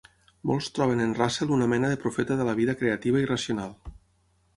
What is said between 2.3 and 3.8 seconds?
de la vida creativa i racional.